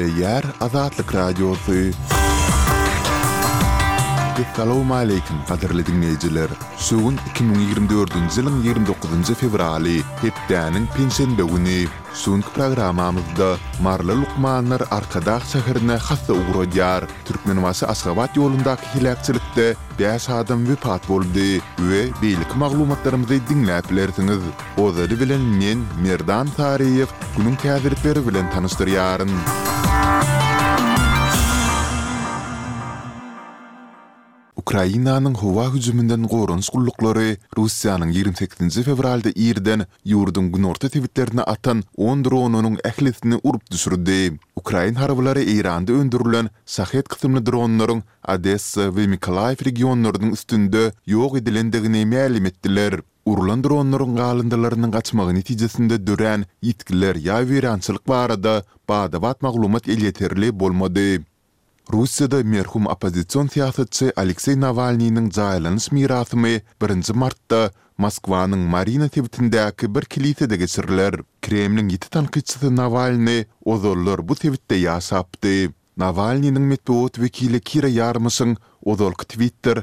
[0.00, 1.90] işleýär Azatlyk radiosu.
[4.50, 6.48] Assalamu alaykum, gaderli dinleyijiler.
[6.88, 11.82] Şuwun 2024-nji ýylyň 29-njy fevraly, hepdäniň pensiýa güni.
[12.14, 13.48] Sunk programamyzda
[13.84, 17.04] Marla Lukmanlar Arkadaq şäherine hasa ugrodyar.
[17.28, 19.66] Türkmen Aşgabat ýolundaky hilakçylykda
[19.98, 24.40] 5 adam wepat boldy we beýlik maglumatlarymyzy dinläp bilersiňiz.
[24.76, 29.28] Ozaly bilen men Merdan Tariýew günüň täzelikleri bilen tanystyryaryn.
[29.28, 29.69] Müzik
[34.60, 42.76] Ukrainanyň howa hüjümünden gorunç skullukları, Russiýanyň 28 fevralda Irden ýurdun günorta tewitlerini atan 10 dronunyň
[42.90, 44.18] ählisini urup düşürdi.
[44.56, 48.02] Ukrain harbylary Iranda öndürilen Sahet kysymly dronlaryň
[48.34, 53.00] Adessa we Mykolaiv regionlarynyň üstünde ýok edilendigini ma'lum etdiler.
[53.26, 58.54] Urlan dronlaryň galandalarynyň gaçmagy netijesinde dören ýitgiler ýa-da barada
[58.88, 61.20] bada wat maglumat eljeterli bolmady.
[61.90, 66.52] Rusiyada merhum opozisiýon teatrçy Aleksey Navalnyýnyň jaýlanyş mirasymy
[66.84, 71.16] 1 martda Moskwanyň Marina tebitindäki bir kilisede geçirilýär.
[71.42, 73.34] Kremliň ýeti tanqidçisi Navalny
[73.74, 75.72] ozollar bu tebitde ýaşapdy.
[76.04, 78.54] Navalniň metbuat wekili Kira Yarmysyň
[78.86, 79.82] ozol Twitter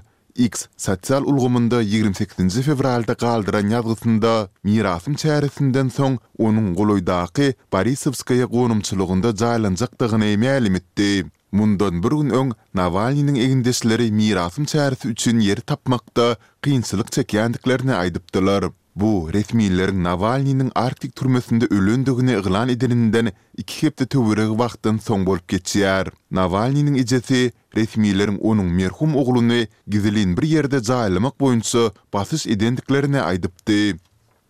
[0.52, 10.38] X sosial ulgumunda 28-nji fevralda galdyran ýazgysynda mirasym çäresinden soň onuň Goloydaky Borisovskaya gonumçylygynda jaýlanjakdygyny
[10.46, 11.12] mälim etdi.
[11.52, 18.64] Mundan bir gün öň Navalniň egindesleri mirasym çäresi üçin ýer tapmakda kynçylyk çekýändiklerini aýdypdylar.
[18.96, 26.12] Bu resmiýetler Navalniň Arktik türmesinde ölendigini eýlan edilenden 2 hepde töwereg wagtdan soň bolup geçýär.
[26.32, 27.42] Navalniň ejesi
[27.76, 33.96] resmiýetler onuň merhum oglyny gizlin bir ýerde jaýlamak boýunça basyş edendiklerini aýdypdy.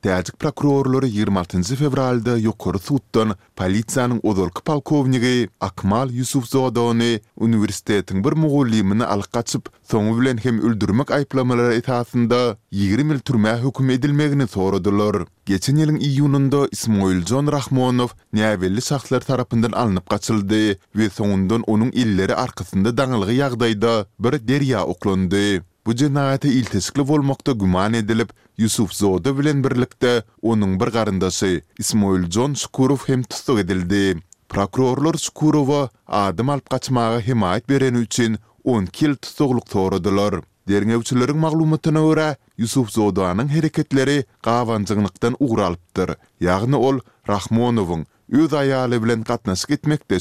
[0.08, 9.28] täzik prokurorlary 26-njy fevralda ýokary sutdan polisiýanyň odolky Akmal Yusuf Zodony uniwersitetiň bir mugullymyny alyp
[9.35, 15.25] gaçyp, soňu bilen hem öldürmek aýplamalary etasynda 20 ýyl türmä hukm edilmegini soradylar.
[15.46, 22.35] Geçen ýylyň iýununda Ismoil Jon Rahmonow näwelli şahslar tarapyndan alınıp gaçyldy we soňundan onuň illeri
[22.35, 25.62] arkasynda daňylygy ýagdaýda bir derýa oklandy.
[25.88, 32.53] bu cinayete iltesikli volmakta güman edilip, Yusuf Zoda bilen birlikte onun bir garindasi Ismail John
[32.53, 34.20] Skurov hem tutuk edildi.
[34.50, 40.36] Prokurorlar Skurova adım alp kaçmağa himayet beren üçin 10 kil tutukluk torudular.
[40.68, 46.09] Dergewçilerin maglumatyna görä Yusuf Zodanyň hereketleri gawançygnykdan ugralypdyr.
[46.42, 46.97] Yağını ol
[47.30, 50.20] Rahmonowyň öz aýaly bilen gatnaşyp gitmekde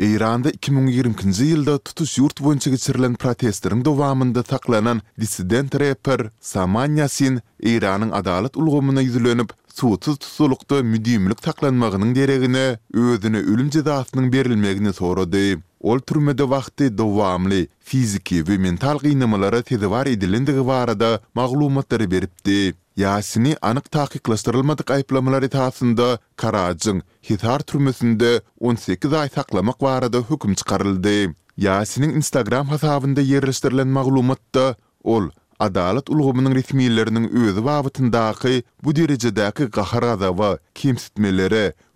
[0.00, 8.14] Eýranda 2020-nji ýylda tutuş ýurt boýunça geçirilen protestleriň dowamında taklanan dissident rapper Saman Yasin Eýranyň
[8.16, 12.64] adalet ulgamyna ýüzlenip, suwsuz tutulukda müdimlik taklanmagynyň deregini,
[12.94, 15.58] özüne ölüm jazasynyň berilmegini sorady.
[15.80, 22.74] Ol türmede wagty dowamly fiziki we mental gynamalara tedawar edilendigi barada maglumatlary beripdi.
[22.96, 26.18] Yasini seni anık tahkiklastyrylmadık ayplamalary taýsindy
[27.30, 27.60] Hitar
[28.60, 31.32] 18 ay saklamak barada hukm çıkaryldy.
[31.56, 35.30] Yasinin Instagram hasabynyňda yerlişdirilen maglumatda ol
[35.60, 40.28] adalat ulgamynyň resmiýetleriniň özü wagtyndaky bu derejede daky gahar-da
[40.74, 40.94] we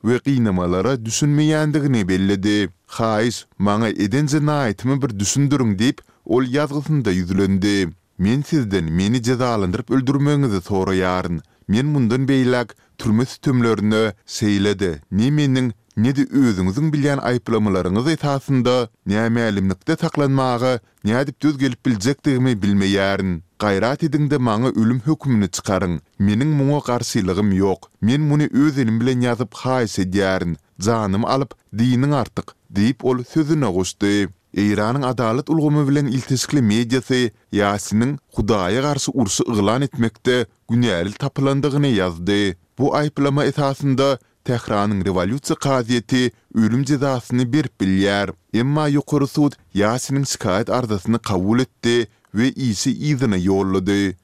[0.03, 2.69] we qiynamalara düşünmeýändigini bellildi.
[2.89, 4.69] "Xais maňa eden zina
[5.03, 7.89] bir düşündürin" deyip, ol ýazgysynda ýüzlendi.
[8.19, 11.41] Men sizden meni cezalandırıp öldürmeňizi soraýaryn.
[11.69, 14.91] Men mundan beýlek türmüs tümlerini seýledi.
[15.13, 18.77] Ni meniň ne de özüňiziň bilýän aýplamalaryňyz etasynda
[19.13, 20.73] näme älimlikde saklanmagy,
[21.05, 23.43] näme düz gelip biljekdigimi bilmeýärin.
[23.59, 25.99] Gayrat edinde maňa ölüm hökümini çykaryň.
[26.21, 27.91] Meniň muňa garşylygym ýok.
[28.01, 30.57] Men muny öz elim bilen ýazyp haýsa diýärin.
[30.87, 34.29] Janym alyp diýniň artyk diýip ol sözüne goşdy.
[34.55, 42.55] Eýranyň adalet ulgamy bilen iltiskli mediýasy Yasinyň Hudaýa garşy urşy iglan etmekde günäli tapylandygyny ýazdy.
[42.79, 48.31] Bu aýplama esasında Tehranyň revolýusiýa gazyeti ölüm jazasyny berip bilýär.
[48.55, 54.15] Emma ýokary sud Yasinyň şikayet arzasyny kabul etdi we ýeňi ýa ýollady.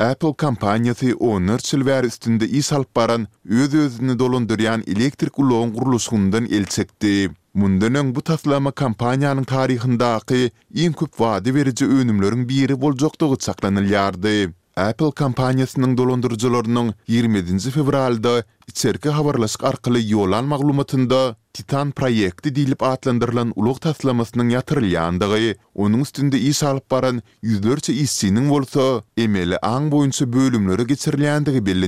[0.00, 7.30] Apple kompaniýasy owner Silver üstünde ýa baran öz özünü dolandyrýan elektrik ýa-da elçekdi.
[7.58, 14.28] Mundanın bu taslama kampanyanın tarihindaki en köp vadi verici önümlörün biri bolcoktuğu çaklanılyardı.
[14.76, 17.58] Apple kampanyasının dolondurucularının 27.
[17.70, 26.40] fevralda içerki havarlaşık arkalı yolan maglumatında Titan proyekti dilip atlandırılan uluq taslamasının yatırlandığı, onun üstünde
[26.40, 31.86] iş alıp baran yüzlerce işçinin olsa emeli an boyunca bölümlörü geçirlandığı bellini.